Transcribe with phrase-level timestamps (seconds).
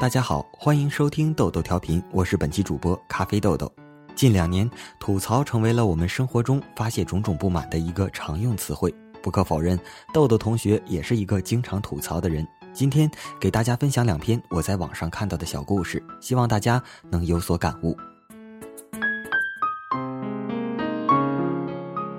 [0.00, 3.70] 大家好，欢迎收听豆豆调频，我是本期主播咖啡豆豆。
[4.14, 8.94] 近两年，吐槽成为了我们生活中发泄种种不满的一个常用词汇。
[9.20, 9.76] 不可否认，
[10.14, 12.46] 豆豆同学也是一个经常吐槽的人。
[12.72, 16.80] 今天给大家分享两篇我在网上看到的小故事，希望大家
[17.10, 17.96] 能有所感悟。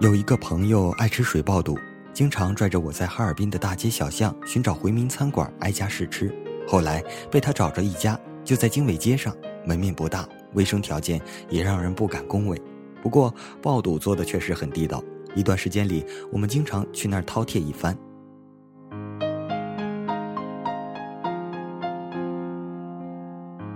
[0.00, 1.78] 有一个朋友爱吃水爆肚，
[2.14, 6.34] 经常拽着我在哈尔滨的大街小巷寻找回民餐馆，挨家试吃。
[6.66, 9.34] 后来被他找着一家，就在经纬街上，
[9.64, 12.60] 门面不大，卫生条件也让人不敢恭维。
[13.02, 15.02] 不过爆肚做的确实很地道。
[15.34, 17.96] 一段时间里，我们经常去那儿饕餮一番。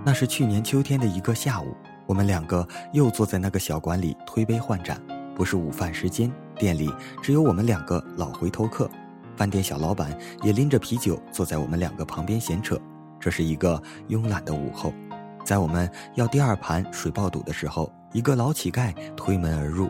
[0.05, 1.77] 那是去年秋天的一个下午，
[2.07, 5.01] 我们两个又坐在那个小馆里推杯换盏。
[5.35, 6.91] 不是午饭时间，店里
[7.23, 8.91] 只有我们两个老回头客。
[9.41, 12.79] 饭店小老板也拎着啤酒坐在我们两个旁边闲扯。
[13.19, 14.93] 这是一个慵懒的午后，
[15.47, 19.89] 在我们要第二盘水爆肚的时候，一个老乞丐推门而入。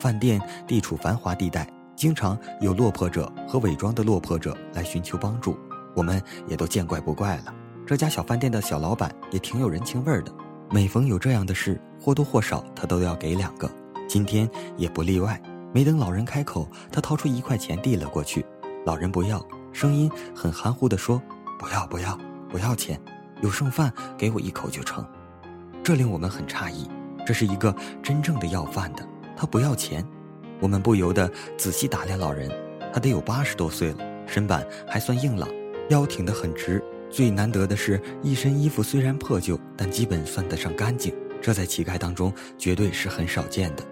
[0.00, 5.56] 饭店地处繁华地带，经常有落魄者和伪装的落魄者来寻求帮助，
[5.94, 7.54] 我们也都见怪不怪了。
[7.86, 10.34] 这家小饭店的小老板也挺有人情味的，
[10.72, 13.70] 每逢有这样的事，或多或少他都要给两个，
[14.08, 15.40] 今天也不例外。
[15.72, 18.44] 没等老人开口，他掏出一块钱递了过去，
[18.84, 21.22] 老人不要，声音很含糊地说
[21.58, 23.00] ：“不要不要不要钱，
[23.40, 25.06] 有剩饭给我一口就成。”
[25.84, 26.88] 这令我们很诧异，
[27.24, 29.06] 这是一个真正的要饭的。
[29.36, 30.04] 他不要钱，
[30.60, 32.50] 我们不由得仔细打量老人，
[32.92, 35.48] 他得有八十多岁了，身板还算硬朗，
[35.88, 36.82] 腰挺得很直。
[37.08, 43.84] 最难得的是一身衣服虽然破旧，但基本算得上干净，这在乞丐当中绝对是很少见的。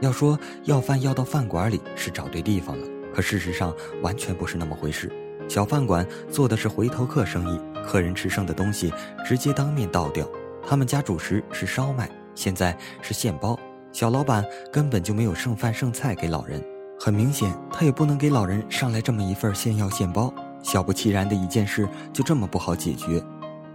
[0.00, 5.10] 要说要饭要到饭馆里是找对地方了，可事实上完全不是那么回事。
[5.48, 8.92] 小饭馆做的是回头客生意，客人吃剩的东西
[9.24, 10.28] 直接当面倒掉。
[10.66, 13.58] 他们家主食是烧麦，现在是现包。
[13.92, 16.60] 小老板根本就没有剩饭剩菜给老人，
[16.98, 20.34] 很明显，他也不能给老人上来这么一份现要现包。
[20.62, 23.22] 小不其然的一件事就这么不好解决。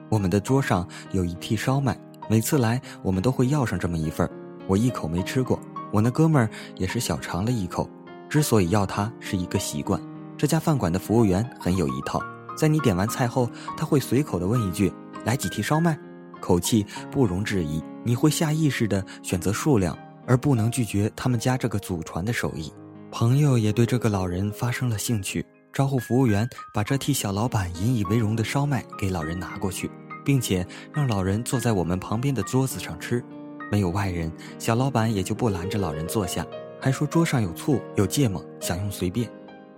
[0.10, 1.98] 我们的桌上有一屉烧麦，
[2.28, 4.30] 每次来我们都会要上这么一份。
[4.68, 5.60] 我一口没吃过，
[5.94, 7.88] 我那哥们儿也是小尝了一口。
[8.30, 10.00] 之所以要它，是一个习惯。
[10.38, 12.22] 这家饭馆的服务员很有一套，
[12.56, 14.94] 在你点完菜后，他会随口的问一句
[15.26, 15.98] ：“来几屉烧麦？”
[16.40, 19.98] 口气不容置疑，你会下意识的选择数量。
[20.28, 22.72] 而不能拒绝他们家这个祖传的手艺。
[23.12, 29.90] 朋友也对这个老人发生了兴趣，招呼服务员把这替小老板引以为荣的烧麦给老人拿过去，
[30.24, 30.64] 并且
[30.94, 33.26] 让老人坐在我们旁边的桌子上吃。
[33.72, 36.46] 没有外人，小老板也就不拦着老人坐下，
[36.82, 39.30] 还说桌上有醋有芥末，想用随便。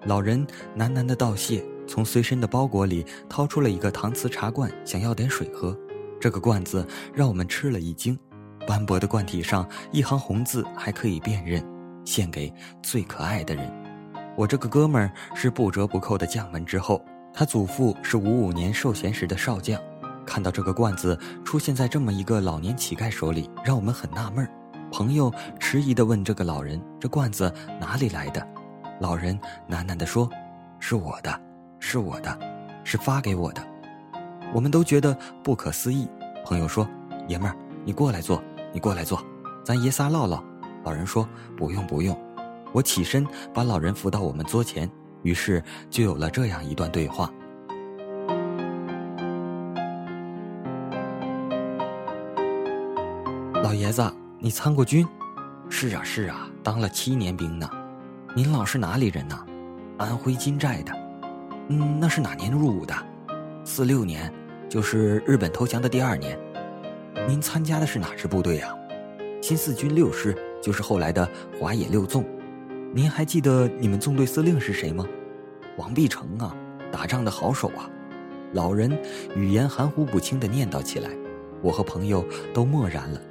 [0.05, 0.45] 老人
[0.77, 5.77] 喃喃的道谢，从随身的包裹里掏出了一个搪瓷茶罐，想要点水喝。
[6.19, 8.17] 这个罐子让我们吃了一惊。
[8.67, 11.65] 斑驳的罐体上一行红字还可以辨认，
[12.05, 12.53] 献给
[12.83, 13.71] 最可爱的人。
[14.37, 19.81] 我这个哥们儿是不折不扣的将门之后，他祖父是五五年授衔时的少将。
[20.23, 24.51] 看到这个罐子出现在这么一个老年乞丐手里，让我们很纳闷儿。
[24.91, 28.45] 朋友迟疑地问这个老人：“这罐子哪里来的？”
[28.99, 30.29] 老人喃喃地说
[30.79, 31.41] ：“是我的，
[31.79, 32.37] 是我的，
[32.83, 33.65] 是发给我的。”
[34.53, 36.09] 我们都觉得不可思议。
[36.45, 36.85] 朋友说
[37.27, 38.43] ：“爷们儿，你过来坐。”
[38.73, 39.21] 你过来坐，
[39.65, 40.41] 咱爷仨唠唠。
[40.85, 41.27] 老人说
[41.57, 42.17] ：“不用不用。”
[42.71, 44.89] 我起身把老人扶到我们桌前，
[45.23, 47.29] 于是就有了这样一段对话
[53.61, 54.09] ：“老爷子，
[54.43, 55.07] 你参过军？
[55.69, 57.69] 是啊是啊，当了七年兵呢。
[58.35, 59.37] 您老是哪里人呢？
[59.99, 60.91] 安徽金寨的。
[61.67, 62.91] 嗯，那是哪年入伍的？
[63.63, 64.33] 四六年，
[64.67, 66.39] 就是日本投降的第二年。”
[67.29, 68.73] 您参加的是哪支部队啊？
[69.43, 71.29] 新四军六师，就是后来的
[71.59, 72.25] 华野六纵。
[72.95, 75.05] 您还记得你们纵队司令是谁吗？
[75.77, 76.51] 王必成啊，
[76.91, 77.87] 打仗的好手啊！
[78.53, 78.91] 老人
[79.35, 81.11] 语言含糊不清的念叨起来，
[81.61, 83.21] 我和朋友都默然了。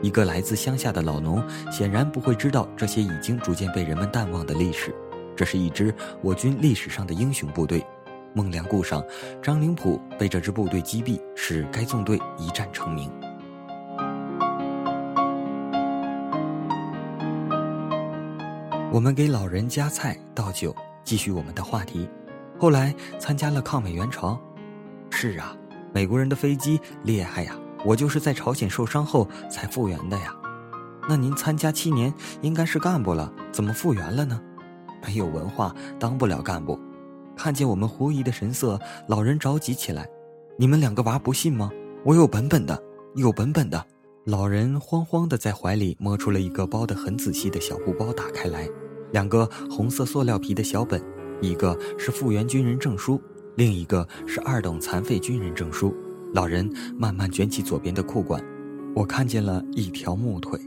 [0.00, 4.94] 一个来自乡下的老农，显然不会知道这些已经逐渐被人们淡忘的历史。
[5.36, 7.84] 这是一支我军历史上的英雄部队。
[8.34, 9.02] 孟良崮上，
[9.42, 13.10] 张灵甫被这支部队击毙，使该纵队一战成名。
[18.92, 22.08] 我们给老人夹菜倒酒，继续我们的话题。
[22.58, 24.38] 后来参加了抗美援朝。
[25.10, 25.56] 是啊，
[25.92, 27.56] 美国人的飞机厉害呀！
[27.84, 30.34] 我就是在朝鲜受伤后才复员的呀。
[31.08, 34.40] 那您参加七年，应该是干部了，怎么复员了呢？
[35.06, 36.78] 没有文化，当不了干部。
[37.36, 40.06] 看见我们狐疑的神色，老人着急起来。
[40.58, 41.70] 你们两个娃不信吗？
[42.04, 42.82] 我有本本的，
[43.14, 43.82] 有本本的。
[44.24, 48.68] 老人慌慌的在怀里摸出了一个包得很仔细的小布包，打开来，
[49.12, 51.02] 两个红色塑料皮的小本，
[51.40, 53.18] 一个是复员军人证书，
[53.54, 55.96] 另一个是二等残废军人证书。
[56.34, 58.42] 老人慢慢卷起左边的裤管，
[58.94, 60.60] 我看见了一条木腿。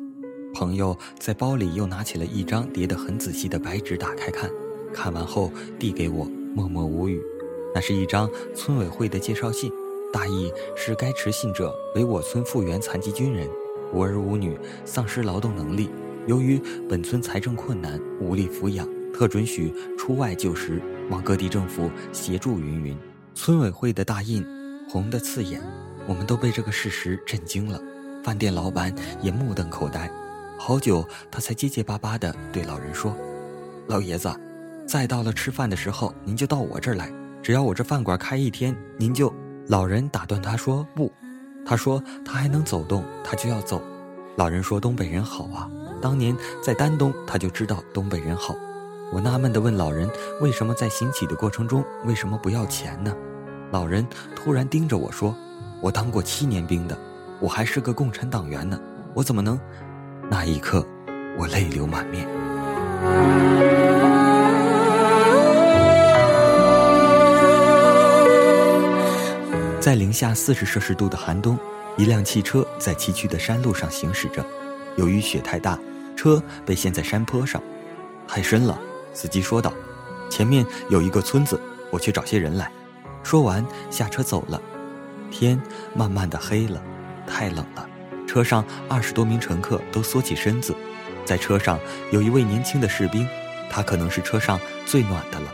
[0.54, 4.50] 朋友在包里又拿起了一张叠得很仔细的白纸，打开看，
[4.92, 6.26] 看完后递给我，
[6.56, 7.22] 默默无语。
[7.76, 9.72] 那是一张村委会的介绍信，
[10.12, 13.48] 大意是该持信者为我村复员残疾军人，
[13.94, 15.90] 无儿无女，丧失劳动能力，
[16.26, 16.60] 由于
[16.90, 20.82] 本村财政困难，无力抚养，特准许出外就食，
[21.12, 22.98] 望各地政府协助云云。
[23.36, 24.44] 村委会的大印。
[24.92, 25.62] 红的刺眼，
[26.06, 27.82] 我们都被这个事实震惊了。
[28.22, 30.12] 饭店老板也目瞪口呆，
[30.58, 33.16] 好久他才结结巴巴地对老人说
[33.88, 34.30] ：“老爷子，
[34.86, 37.10] 再到了吃饭的时候，您就到我这儿来。
[37.42, 39.34] 只要我这饭馆开一天，您就……”
[39.70, 41.10] 老人打断他说：“不，
[41.66, 43.82] 他说他还能走动，他就要走。”
[44.36, 45.72] 老人说：“东北人好啊，
[46.02, 48.58] 当年在丹东他就知道东北人好。”
[49.14, 50.10] 我纳闷地问老人
[50.42, 53.16] ：“为什么在行乞的过程中，为什么不要钱呢？”
[53.72, 55.34] 老人突然盯着我说
[55.80, 56.98] ：“我当过七年兵的，
[57.40, 58.78] 我还是个共产党员呢，
[59.14, 59.58] 我怎么能？”
[60.30, 60.86] 那一刻，
[61.38, 62.28] 我泪流满面。
[69.80, 71.58] 在零下四十摄氏度的寒冬，
[71.96, 74.46] 一辆汽车在崎岖的山路上行驶着，
[74.98, 75.80] 由于雪太大，
[76.18, 77.64] 车被陷在山坡上，
[78.28, 78.78] 太深了。
[79.14, 79.74] 司机说道
[80.30, 81.58] ：“前面有一个村子，
[81.90, 82.70] 我去找些人来。”
[83.24, 84.62] 说完，下车走了。
[85.30, 85.62] 天
[85.96, 86.82] 慢慢的黑了，
[87.26, 87.88] 太冷了。
[88.28, 90.76] 车上二十多名乘客都缩起身子。
[91.26, 91.80] 在车上
[92.12, 93.28] 有一位年轻的士兵，
[93.70, 95.52] 他可能是车上最暖的了。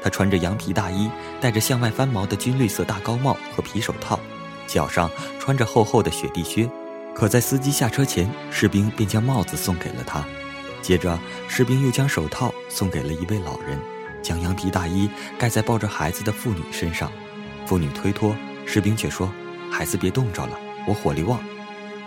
[0.00, 1.10] 他穿着羊皮大衣，
[1.40, 4.18] 戴着向外翻毛的军绿色大高帽和皮手套，
[4.66, 5.10] 脚上
[5.40, 6.70] 穿着厚厚的雪地靴。
[7.14, 10.24] 可在司机下车前，士兵便将帽子送给了他。
[10.80, 11.18] 接着，
[11.48, 13.76] 士兵又将手套送给了一位老人。
[14.22, 17.10] 将羊皮大衣盖在抱着孩子的妇女身上，
[17.66, 18.34] 妇女推脱，
[18.66, 19.30] 士兵却说
[19.70, 21.40] ：“孩子别冻着了，我火力旺。”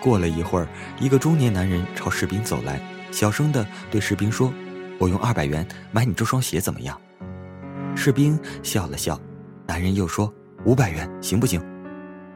[0.02, 0.68] 过了一会儿，
[1.00, 2.82] 一个中年男人朝士兵走来，
[3.12, 4.52] 小声地对士兵说
[4.98, 7.00] ：“我用二百元买你这双鞋怎么样？”
[7.96, 9.20] 士兵笑了笑，
[9.68, 10.34] 男人又说
[10.66, 11.64] ：“五百元行不行？”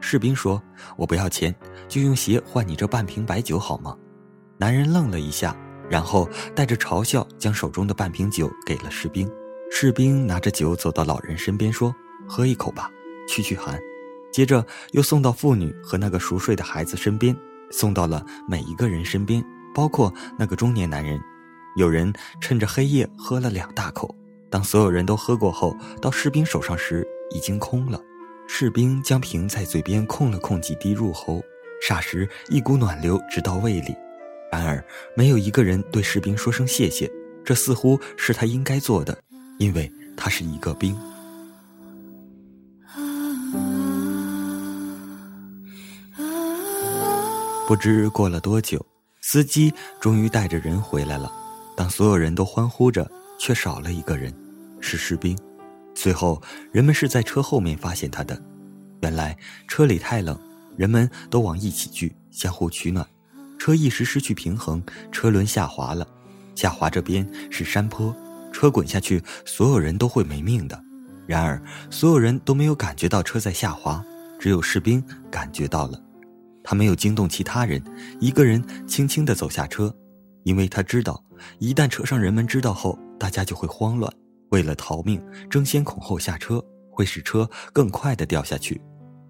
[0.00, 0.62] 士兵说
[0.96, 1.52] ：“我不要钱，
[1.88, 3.96] 就用鞋换你这半瓶白酒好吗？”
[4.58, 5.56] 男人愣了一下，
[5.90, 9.28] 然后带着嘲笑将手中的半瓶酒给了士兵。
[9.70, 11.94] 士兵拿着酒走到老人身边，说
[12.26, 12.90] ：“喝一口吧，
[13.28, 13.78] 驱驱寒。”
[14.32, 17.36] 接着又送到妇女和那个熟睡的孩子身边，
[17.70, 21.20] 送到了每一个人身边，包括那个中年男人。
[21.76, 24.14] 有人趁着黑夜喝了两大口。
[24.48, 28.00] 当所有人都喝过后，到士兵手上时已经空了。
[28.46, 31.42] 士兵将瓶在嘴边控了控几滴入喉，
[31.86, 33.94] 霎时一股暖流直到胃里。
[34.50, 34.82] 然而
[35.14, 37.10] 没有一个人对士兵说声谢谢，
[37.44, 39.18] 这似乎是他应该做的。
[39.58, 40.96] 因为他是一个兵。
[47.66, 48.84] 不知过了多久，
[49.22, 51.32] 司机终于带着人回来了。
[51.76, 54.32] 当所有人都欢呼着，却少了一个人，
[54.80, 55.36] 是士兵。
[55.92, 56.40] 最后，
[56.72, 58.40] 人们是在车后面发现他的。
[59.00, 60.38] 原来车里太冷，
[60.76, 63.04] 人们都往一起聚，相互取暖。
[63.58, 66.06] 车一时失去平衡，车轮下滑了。
[66.54, 68.14] 下滑这边是山坡。
[68.56, 70.82] 车滚下去，所有人都会没命的。
[71.26, 74.02] 然而，所有人都没有感觉到车在下滑，
[74.40, 76.02] 只有士兵感觉到了。
[76.64, 77.82] 他没有惊动其他人，
[78.18, 79.94] 一个人轻轻地走下车，
[80.44, 81.22] 因为他知道，
[81.58, 84.10] 一旦车上人们知道后，大家就会慌乱。
[84.48, 88.80] 为了逃命，争先恐后下车，会使车更快地掉下去。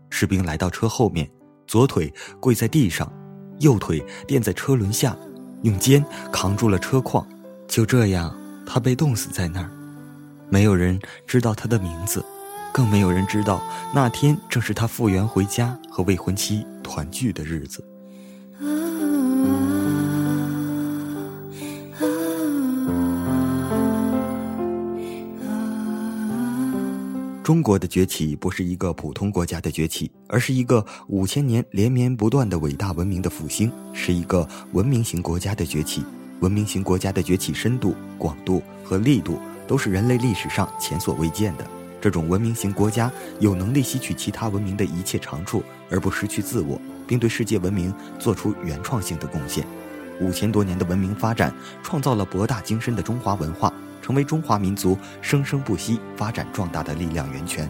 [0.09, 1.29] 士兵来到车后面，
[1.67, 3.13] 左腿跪在地上，
[3.59, 5.17] 右腿垫在车轮下，
[5.63, 7.27] 用肩扛住了车框。
[7.67, 8.33] 就这样。
[8.67, 9.71] 他被冻死在那儿，
[10.51, 12.23] 没有人知道他的名字，
[12.73, 13.63] 更没有人知道
[13.95, 17.83] 那天正是他复员回家和未婚妻团聚的日子。
[27.43, 36.05] 中国的崛起不是一个普通国家的崛起，而是一个五千年连绵不断的伟大文明的复兴，是一个文明型国家的崛起。
[36.41, 41.67] 文明型国家的崛起深度、广度和力度都是人类历史上前所未见的。
[42.01, 49.67] 这种文明型国家有能力吸取其他文明的一切长处，而不失去自我，并对世界文明做出原创性的贡献。
[50.21, 51.53] 五千多年的文明发展，
[51.83, 57.69] 创造了博大精深的中华文化，成为中华民族生生不息、发展壮大的力量源泉。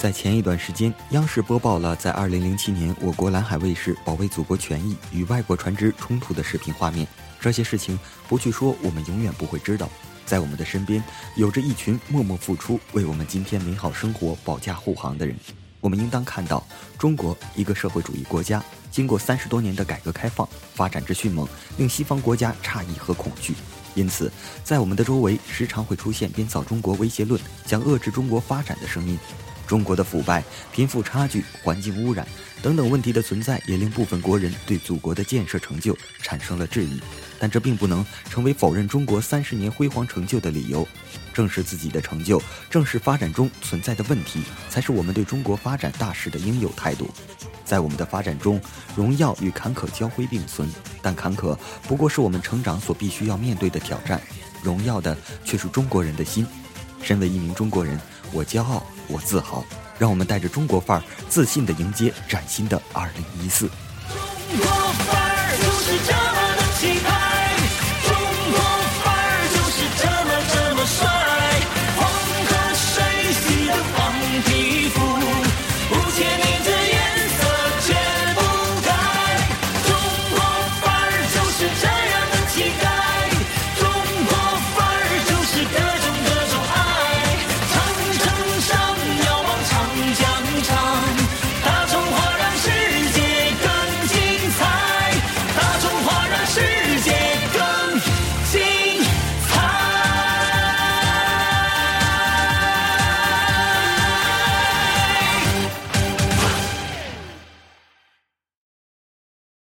[0.00, 7.06] 在前一段时间，央视播报了在2007年我国蓝海卫士保卫祖国权益与外国船只冲突的视频画面。
[7.38, 9.90] 这些事情不去说，我们永远不会知道。
[10.24, 11.04] 在我们的身边，
[11.36, 15.36] 有着一群默默付出、为我们今天美好生活保驾护航的人。
[15.82, 16.66] 我们应当看到，
[16.96, 23.52] 中国一个社会主义国家，经过三十多年的改革开放，发展之迅猛，令西方国家诧异和恐惧。
[23.94, 24.32] 因此，
[24.64, 29.18] 在我们的周围，时常会出现编造中国威胁论、想遏制中国发展的声音。
[29.70, 32.26] 中国的腐败、贫富差距、环境污染
[32.60, 37.00] 等等问题的存在，也令部分国人对祖国的建设成就产生了质疑。
[37.38, 40.84] 但这并不能成为否认中国三十年辉煌成就的理由。
[41.32, 47.08] 正视自己的成就，正视发展中存在的问题，才是我们对中国发展大势的应有态度。
[47.64, 48.60] 在我们的发展中，
[48.96, 50.68] 荣耀与坎坷交辉并存，
[51.00, 54.20] 但坎坷不过是我们成长所必须要面对的挑战，
[54.64, 56.44] 荣耀的却是中国人的心。
[57.02, 57.96] 身为一名中国人。
[58.32, 59.64] 我骄傲，我自豪，
[59.98, 63.68] 让我们带着中国范儿，自信地迎接崭新的二零一四。